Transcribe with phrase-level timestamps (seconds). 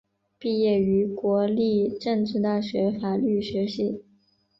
[0.39, 4.01] 毕业于国立政治大学法律学系。